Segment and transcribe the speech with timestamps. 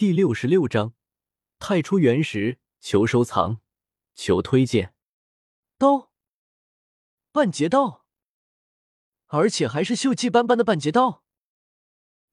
[0.00, 0.94] 第六十六章，
[1.58, 3.60] 太初原石，求收藏，
[4.14, 4.94] 求推荐。
[5.76, 6.10] 刀，
[7.32, 8.06] 半截刀，
[9.26, 11.22] 而且还是锈迹斑斑的半截刀。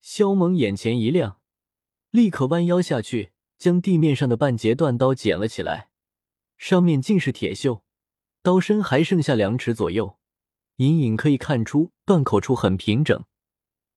[0.00, 1.42] 萧猛眼前一亮，
[2.08, 5.90] 立刻弯腰下去，将地面上的半截断刀捡了起来，
[6.56, 7.82] 上面尽是铁锈，
[8.40, 10.18] 刀身还剩下两尺左右，
[10.76, 13.22] 隐隐可以看出断口处很平整。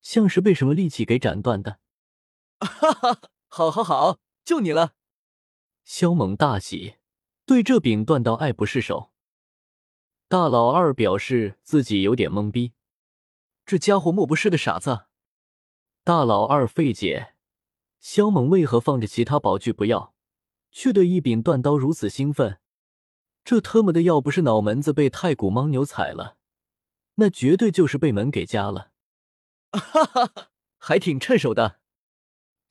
[0.02, 1.80] 像是被什么利器给斩断的，
[2.59, 3.21] 哈哈，
[3.55, 4.95] 好，好，好，就你了！
[5.84, 6.95] 萧猛大喜，
[7.45, 9.12] 对这柄断刀爱不释手。
[10.27, 12.73] 大老二表示自己有点懵逼，
[13.63, 15.05] 这家伙莫不是个傻子？
[16.03, 17.35] 大老二费解，
[17.99, 20.15] 萧猛为何放着其他宝具不要，
[20.71, 22.57] 却对一柄断刀如此兴奋？
[23.43, 26.38] 这特么的，要不是脑门子被太古牦牛踩了，
[27.17, 28.90] 那绝对就是被门给夹了。
[29.70, 30.48] 哈哈哈，
[30.79, 31.82] 还挺趁手的。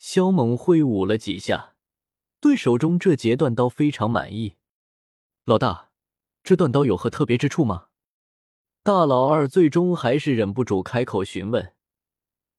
[0.02, 1.76] 萧猛挥舞了几下，
[2.40, 4.56] 对手中这截断刀非常满意。
[5.44, 5.90] 老大，
[6.42, 7.86] 这断刀有何特别之处吗？
[8.82, 11.74] 大老二最终还是忍不住开口询问。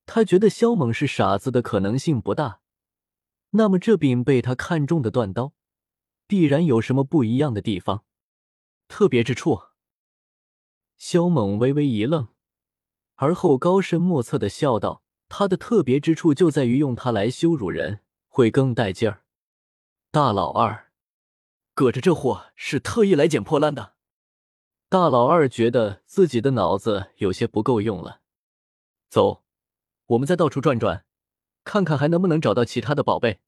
[0.06, 2.62] 他觉得萧猛是傻子的可能性不大，
[3.50, 5.52] 那么这柄被他看中的断刀，
[6.26, 8.06] 必然有什么不一样的地方。
[8.88, 9.64] 特别之处？
[10.98, 12.30] 萧猛微微一愣。
[13.16, 15.03] 而后高深莫测的笑道
[15.36, 19.24] ：“他的特别之处就在于用它来羞辱人，会更带劲儿。”
[20.14, 20.92] 大老二，
[21.74, 23.96] 搁着这货是特意来捡破烂的。
[24.90, 28.22] 大老二觉得自己的脑子有些不够用了。
[29.10, 29.44] 走，
[30.06, 31.04] 我们再到处转转，
[31.64, 33.40] 看看还能不能找到其他的宝贝。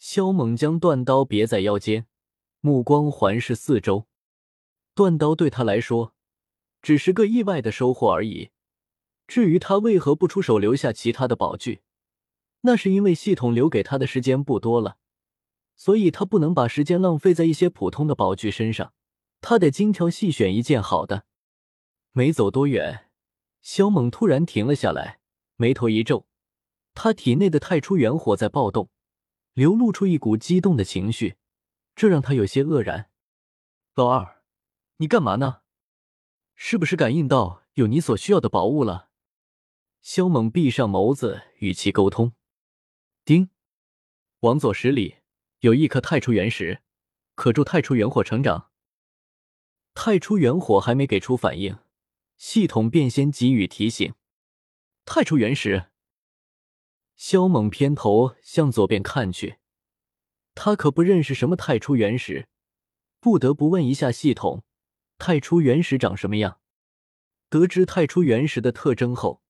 [0.00, 2.08] 萧猛将断刀别在腰间，
[2.58, 4.08] 目光环视四周。
[4.96, 6.12] 断刀对他来说，
[6.82, 8.50] 只是个意外的收获而已。
[9.28, 11.82] 至于他为何不出手留下其他的宝具，
[12.62, 14.96] 那是因为系统留给他的时间不多了，
[15.76, 18.94] 所以他不能把时间浪费在一些普通的宝具身上，
[19.42, 21.26] 他得精挑细选一件好的。
[22.12, 23.10] 没走多远，
[23.60, 25.20] 萧猛突然停了下来，
[25.56, 26.26] 眉头一皱，
[26.94, 28.88] 他体内的太初元火在暴动，
[29.52, 31.36] 流露出一股激动的情绪，
[31.94, 33.10] 这让他有些愕然。
[33.94, 34.42] 老二，
[34.96, 35.58] 你干嘛呢？
[36.54, 39.07] 是不是感应到有你所需要的宝物了？
[40.00, 42.32] 萧猛闭上眸子，与其沟通。
[43.24, 43.50] 丁，
[44.40, 45.16] 往左十里
[45.60, 46.82] 有一颗太初原石，
[47.34, 48.70] 可助太初元火成长。
[49.94, 51.78] 太初元火还没给出反应，
[52.36, 54.14] 系统便先给予提醒。
[55.04, 55.90] 太初原石。
[57.16, 59.58] 萧猛偏头向左边看去，
[60.54, 62.48] 他可不认识什么太初原石，
[63.18, 64.64] 不得不问一下系统：
[65.18, 66.60] 太初原石长什么样？
[67.48, 69.42] 得知太初原石的特征后。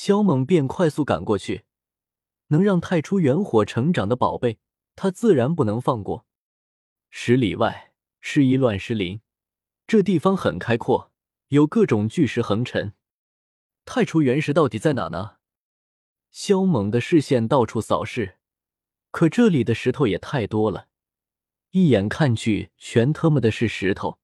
[0.00, 1.64] 萧猛便快速赶过去，
[2.46, 4.60] 能让太初元火成长的宝贝，
[4.94, 6.24] 他自然不能放过。
[7.10, 9.20] 十里外是一乱石林，
[9.88, 11.10] 这地方很开阔，
[11.48, 12.94] 有各种巨石横陈。
[13.84, 15.38] 太初原石到底在哪呢？
[16.30, 18.38] 萧猛的视线到处扫视，
[19.10, 20.86] 可这里的石头也太多了，
[21.72, 24.20] 一眼看去全他妈的是石头，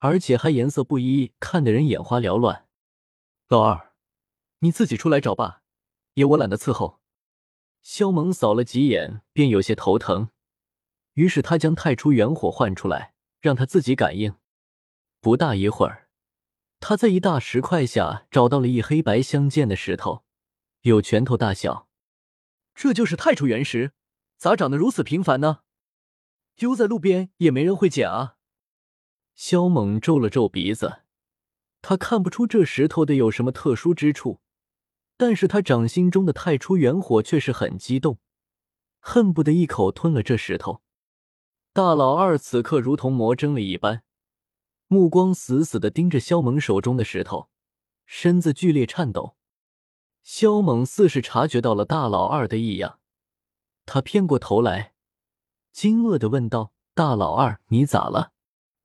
[0.00, 2.68] 而且还颜色不一，看得人眼花缭乱。
[3.48, 3.91] 老二。
[4.64, 5.62] 你自己出来找吧，
[6.14, 7.00] 爷我懒得伺候。
[7.82, 10.30] 萧猛扫了几眼，便有些头疼，
[11.14, 14.36] 于是他将太初元火唤出来，让他自己感应。
[15.20, 16.08] 不大一会儿，
[16.78, 20.22] 他在一大石块下找到了一黑白相间的石头，
[20.82, 21.88] 有拳头大小。
[22.72, 23.92] 这就是太初元石，
[24.36, 25.62] 咋长得如此平凡呢？
[26.54, 28.36] 丢在路边也没人会捡啊！
[29.34, 31.02] 萧猛皱了皱鼻子，
[31.80, 34.40] 他看不出这石头的有什么特殊之处。
[35.16, 38.18] 但是他掌心中的太初元火却是很激动，
[38.98, 40.82] 恨不得一口吞了这石头。
[41.72, 44.02] 大老二此刻如同魔怔了一般，
[44.88, 47.48] 目光死死的盯着萧猛手中的石头，
[48.04, 49.36] 身子剧烈颤抖。
[50.22, 53.00] 萧猛似是察觉到了大老二的异样，
[53.86, 54.94] 他偏过头来，
[55.72, 58.32] 惊愕的问道：“大老二，你咋了？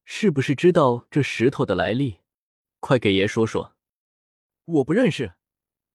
[0.04, 2.22] 是不是知道这石头的来历？
[2.80, 3.76] 快给爷说说。”
[4.66, 5.34] 我不认识。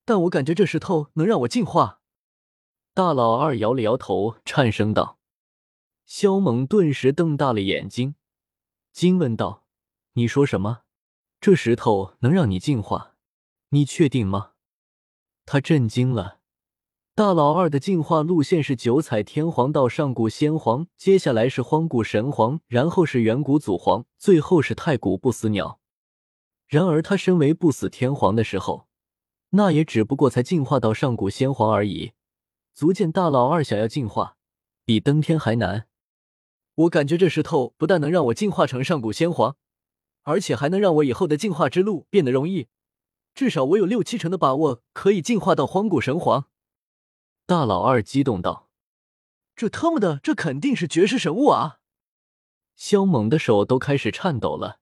[0.05, 2.01] 但我感觉这石头能让我进化。
[2.93, 5.17] 大老二摇了摇头，颤声道
[6.05, 8.15] ：“萧猛顿时瞪大了眼睛，
[8.91, 9.65] 惊问道
[10.13, 10.81] ：‘你说什么？
[11.41, 13.15] 这石头能让你进化？
[13.69, 14.51] 你确定吗？’
[15.45, 16.39] 他震惊了。
[17.15, 25.79] 大老二的进化路线是九彩天皇到上古先皇，接下来是荒古神皇，然后是远古祖皇，最后是太古不死鸟。
[26.67, 28.87] 然而他身为不死天皇的时候。”
[29.55, 32.13] 那也只不过才进化到上古先皇而已，
[32.73, 34.35] 足见大老二想要进化，
[34.83, 35.87] 比登天还难。
[36.73, 39.55] 我感觉这石头不但能让我进化成上古仙皇，
[40.23, 42.67] 而且还能让我以后的进化之路变得容易。
[43.35, 46.47] 至少我有六七成的把握可以进化到荒古神皇。
[47.45, 48.69] 大老二激动道
[49.55, 51.77] ：“这他妈的，这肯定是绝世神物啊！”
[52.75, 54.79] 萧猛的手都开始颤抖了。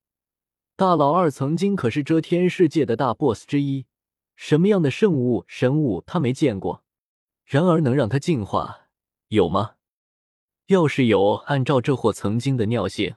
[0.77, 3.85] 大老二曾经可是遮天世界的大 boss 之一，
[4.35, 6.83] 什么样的圣物神物他没见过？
[7.45, 8.87] 然而能让他进化
[9.27, 9.75] 有吗？
[10.67, 13.15] 要是有，按照这货曾经的尿性，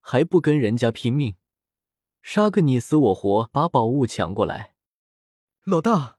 [0.00, 1.36] 还不跟人家拼命，
[2.22, 4.74] 杀个你死我活，把宝物抢过来？
[5.64, 6.18] 老大，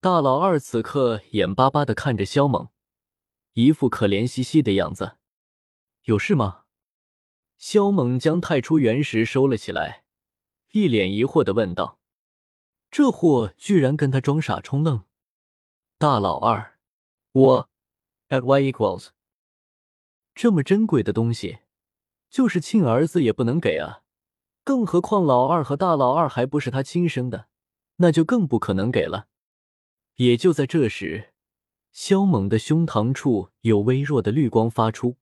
[0.00, 2.68] 大老二此刻眼巴巴的看着萧猛，
[3.54, 5.16] 一副可怜兮兮的样子。
[6.04, 6.64] 有事吗？
[7.56, 10.04] 萧猛将太初原石收了起来，
[10.72, 11.98] 一脸疑惑的问道
[12.90, 15.04] ：“这货居然跟他装傻充愣。”
[15.98, 16.78] 大老二，
[17.32, 17.70] 我
[18.28, 19.08] at y equals
[20.34, 21.60] 这么珍贵的东西，
[22.28, 24.02] 就是亲儿子也不能给啊！
[24.64, 27.48] 更何况老二和大老二还不是他亲生的，
[27.96, 29.28] 那就更不可能给了。
[30.16, 31.32] 也就在这时，
[31.92, 35.16] 肖猛的胸膛处有微弱的绿光发出。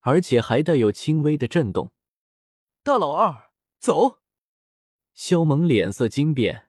[0.00, 1.90] 而且还带有轻微的震动。
[2.84, 3.50] 大老二，
[3.80, 4.20] 走！
[5.14, 6.65] 肖猛脸色惊变，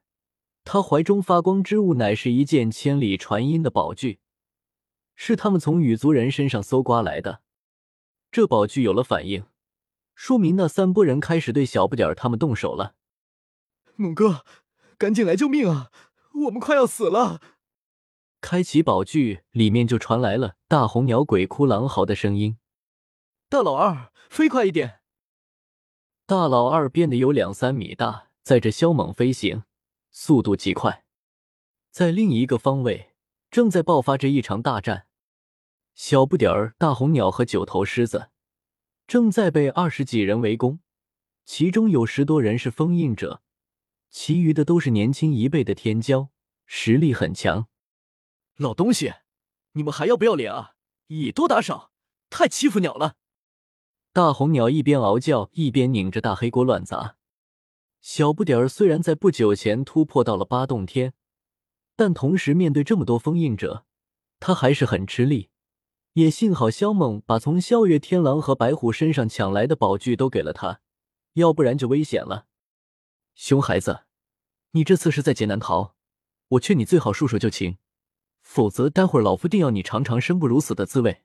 [0.69, 4.19] 他怀中发光之物乃是一件千里传音的宝具，
[5.15, 7.41] 是他们从羽族人身上搜刮来的。
[8.31, 9.45] 这宝具有了反应，
[10.13, 12.95] 说明那三波人开始对小不点儿他们动手了。
[13.95, 14.43] 猛哥，
[14.97, 15.89] 赶紧来救命啊！
[16.33, 17.39] 我们快要死了！
[18.41, 22.57] 开启宝具，里面就传来了大红鸟鬼哭狼嚎的声音。
[23.47, 24.99] 大老二，飞快一点！
[26.25, 29.63] 大老二变得有两三米大，载着萧猛飞行，
[30.19, 31.05] 速度极快。
[31.91, 33.13] 在另一个方位，
[33.51, 35.05] 正在爆发着一场大战。
[35.93, 38.31] 小不点儿、大红鸟和九头狮子
[39.05, 40.79] 正在被二十几人围攻，
[41.45, 43.43] 其中有十多人是封印者，
[44.09, 46.29] 其余的都是年轻一辈的天骄，
[46.65, 47.67] 实力很强。
[48.55, 49.13] 老东西，
[49.73, 50.73] 你们还要不要脸啊？
[51.05, 51.91] 以多打少，
[52.31, 53.17] 太欺负鸟了！
[54.11, 57.17] 大红鸟一边嗷叫，一边拧着大黑锅乱砸。
[58.09, 61.13] 小不点儿虽然在不久前突破到了八洞天，
[61.93, 63.83] 但同时面对这么多封印者，
[64.39, 65.49] 他还是很吃力。
[66.13, 70.79] 也幸好萧猛把从萧月天狼和白虎身上抢来的宝具都给了他，
[71.33, 72.47] 要不然就危险了。
[73.35, 74.05] 熊孩子，
[74.71, 75.93] 你这次是在劫难逃，
[76.47, 77.77] 我劝你最好束手就擒，
[78.41, 81.23] 否则待会儿老夫定要你尝尝生不如死的滋味。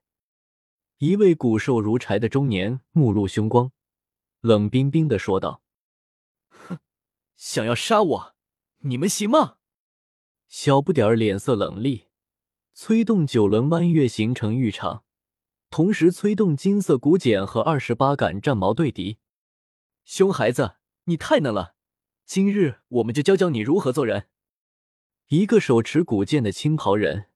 [0.98, 3.70] 一位骨瘦如柴的中年，目露凶光，
[4.40, 5.62] 冷冰冰的说道：“，
[7.44, 8.34] 想要杀我，
[8.82, 9.56] 你们行吗？”
[10.46, 12.06] 小不点儿脸色冷厉，
[12.72, 15.02] 催动九轮弯月形成浴场，
[15.68, 19.18] 同时催动金色骨茧和二十八杆战矛对敌。
[20.04, 21.74] 熊孩子，你太嫩了，
[22.24, 24.28] 今日我们就教教你如何做人。
[25.26, 27.26] 一个手持古剑的青袍人。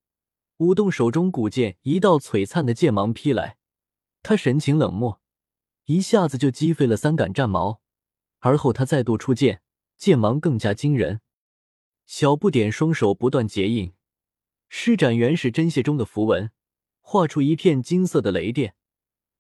[0.58, 3.58] 舞动手中古剑，一道璀璨的剑芒劈来。
[4.22, 5.20] 他神情冷漠，
[5.86, 7.82] 一下子就击飞了三杆战矛。
[8.38, 9.62] 而后他再度出剑，
[9.96, 11.20] 剑芒更加惊人。
[12.04, 13.92] 小不点双手不断结印，
[14.68, 16.50] 施展原始真血中的符文，
[17.00, 18.76] 画出一片金色的雷电，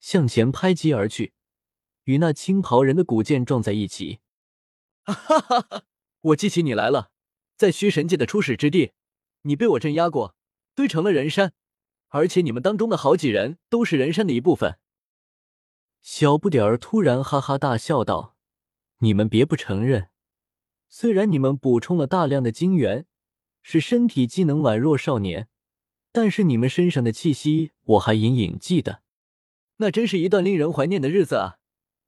[0.00, 1.32] 向前拍击而去，
[2.04, 4.20] 与那青袍人的古剑撞在一起。
[5.04, 5.84] 哈哈哈！
[6.20, 7.10] 我记起你来了，
[7.56, 8.92] 在虚神界的初始之地，
[9.42, 10.34] 你被我镇压过。
[10.74, 11.54] 堆成了人山，
[12.08, 14.78] 而且你们当中的好几人都是人山的一部分。
[16.02, 18.36] 小不点儿突然哈哈大笑道
[19.00, 20.10] ：“你们别不承认，
[20.88, 23.06] 虽然你们补充了大量的精元，
[23.62, 25.48] 使身体机能宛若少年，
[26.12, 29.02] 但是你们身上的气息我还隐隐记得。
[29.78, 31.58] 那真是一段令人怀念的日子啊！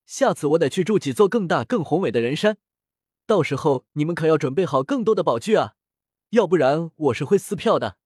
[0.06, 2.56] 下次我得去筑几座更大、更宏伟的人山，
[3.26, 5.75] 到时候你们可要准备好更多的宝具啊，
[6.30, 7.99] 要不然我是会撕票的。”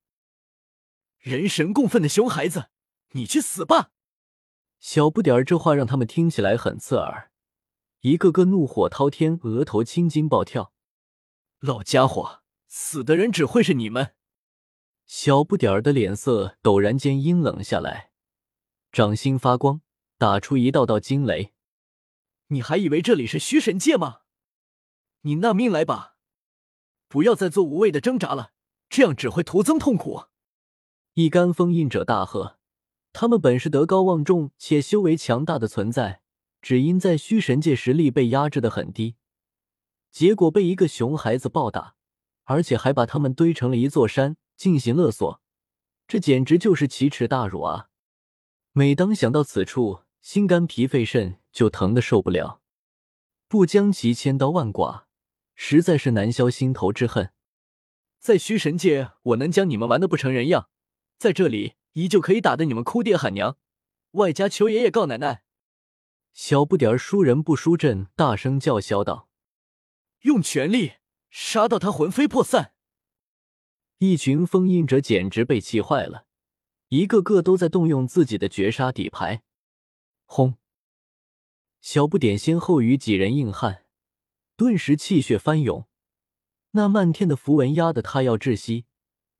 [1.20, 2.70] 人神共愤的熊孩子，
[3.12, 3.90] 你去死吧！
[4.80, 7.30] 小不点儿这话让他们听起来很刺耳，
[8.02, 10.72] 一个个怒火滔天，额头青筋暴跳。
[11.60, 14.16] 老家伙，死的人只会是你们！
[15.06, 18.10] 小不点儿的脸色陡然间阴冷下来，
[18.90, 19.82] 掌心发光，
[20.18, 21.54] 打出一道道惊雷。
[22.48, 24.22] 你还以为这里是虚神界吗？
[25.20, 26.16] 你纳命来吧！
[27.06, 28.50] 不要再做无谓的挣扎了，
[28.88, 30.24] 这样只会徒增痛苦。
[31.14, 32.58] 一干封印者大喝
[33.14, 36.21] ：“他们本是德高望重且修为强大的存在，
[36.62, 39.16] 只因在虚神界实力被压制的很低，
[40.12, 41.96] 结果被一个熊孩子暴打，
[42.44, 45.42] 而且还把他们堆成了一座山进行勒索，
[46.06, 47.88] 这简直就是奇耻大辱啊！
[48.70, 52.62] 每当想到此处，心肝脾肺肾就疼得受不了。
[53.48, 55.08] 不将其千刀万剐，
[55.56, 57.32] 实在是难消心头之恨。
[58.20, 60.68] 在虚神界，我能将你们玩的不成人样；
[61.18, 63.58] 在这里，依旧可以打得你们哭爹喊娘，
[64.12, 65.42] 外加求爷爷告奶奶。
[66.32, 69.28] 小不点儿输人不输阵，大声叫嚣道
[70.22, 70.94] ：“用全力
[71.30, 72.72] 杀到他魂飞魄散！”
[73.98, 76.26] 一群封印者简直被气坏了，
[76.88, 79.42] 一个个都在动用自己的绝杀底牌。
[80.24, 80.56] 轰！
[81.80, 83.84] 小不点先后与几人硬汉，
[84.56, 85.86] 顿时气血翻涌，
[86.72, 88.86] 那漫天的符文压得他要窒息。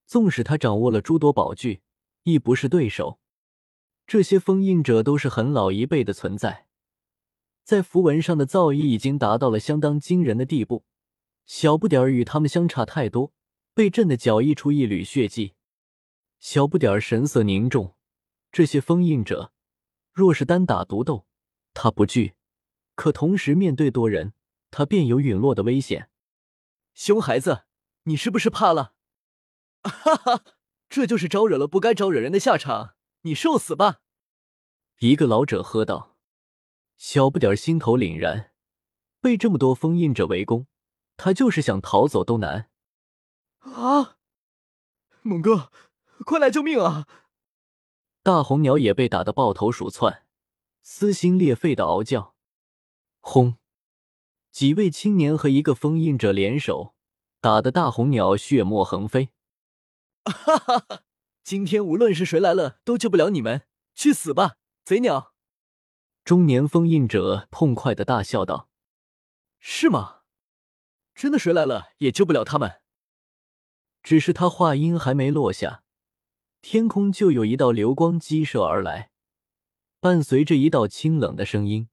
[0.05, 1.81] 纵使他掌握了诸多宝具，
[2.25, 3.19] 亦不是对手。
[4.07, 6.67] 这些封印者都是很老一辈的存在，
[7.63, 10.85] 在符文上的造诣已经达到了相当惊人的地步。
[11.45, 13.33] 小不点儿与他们相差太多，
[13.75, 15.55] 被震得脚溢出一缕血迹。
[16.39, 17.95] 小不点儿神色凝重，
[18.51, 19.53] 这些封印者
[20.13, 21.27] 若是单打独斗，
[21.75, 22.35] 他不惧，
[22.95, 24.35] 可同时面对多人，
[24.71, 26.11] 他便有陨落的危险。
[26.95, 27.65] 熊孩子，
[28.05, 28.95] 你是不是怕了？
[29.83, 30.45] 哈哈，
[30.89, 34.01] 这就是招惹了不该招惹人的下场，你受死吧！
[34.99, 36.12] 一个老者喝道。
[37.03, 38.53] 小不点儿心头凛然，
[39.21, 40.69] 被这么多封印者围攻，
[41.17, 42.71] 他就是想逃走都难。
[43.59, 44.19] 啊！
[45.23, 45.73] 猛哥，
[46.25, 47.09] 快来救命啊！
[48.23, 50.25] 大红鸟也被打得抱头鼠窜。
[50.85, 52.37] 撕心裂肺的嗷叫，
[53.19, 53.57] 轰！
[54.53, 56.95] 几位青年和一个封印者联手，
[57.41, 59.31] 打得大红鸟血沫横飞。
[60.25, 61.03] 哈哈哈！
[61.43, 64.55] 今天无论是谁来了，都救不了你们，去死吧，
[64.85, 65.32] 贼鸟！
[66.25, 68.69] 中年封印者痛快的大笑道
[69.59, 70.21] ：“是吗？
[71.15, 72.81] 真的谁来了也救不了他们？”
[74.03, 75.83] 只是他话音还没落下，
[76.61, 79.11] 天空就有一道流光激射而来。
[80.01, 81.89] 伴随着一道清冷的声音，